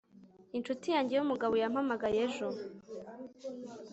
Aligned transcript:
inshuti 0.57 0.87
yanjye 0.95 1.13
yumugabo 1.15 1.53
yampamagaye 1.61 2.19
ejo 2.27 2.47